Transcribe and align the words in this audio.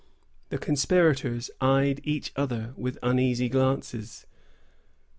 The 0.49 0.57
conspirators 0.57 1.51
eyed 1.61 2.01
each 2.03 2.31
other 2.35 2.73
with 2.75 2.97
uneasy 3.03 3.49
glances. 3.49 4.25